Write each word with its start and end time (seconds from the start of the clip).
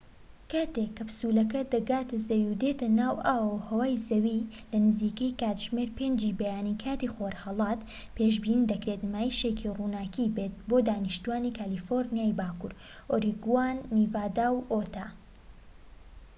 کاتێک 0.51 0.91
کەپسولەکە 0.97 1.61
دەگاتە 1.73 2.17
زەوی 2.27 2.49
و 2.51 2.59
دێتە 2.63 2.87
ناو 2.99 3.15
ئاو 3.27 3.45
و 3.51 3.63
هەوای 3.67 4.01
زەوی، 4.07 4.47
لە 4.71 4.77
نزیکەی 4.87 5.37
کاتژمێر 5.41 5.89
5ی 5.97 6.37
بەیانی 6.39 6.79
کاتی 6.83 7.11
خۆرھەڵات، 7.15 7.81
پێشبینی 8.15 8.69
دەکرێت 8.71 9.01
نمایشێکی 9.07 9.73
ڕووناكی 9.77 10.31
بێت 10.35 10.53
بۆ 10.67 10.77
دانیشتوانی 10.89 11.55
کالیفۆرنیای 11.59 12.37
باکوور، 12.39 12.73
ئۆریگۆن، 13.09 13.77
نیڤادا، 13.95 14.47
و 14.53 14.65
ئوتا 14.71 15.07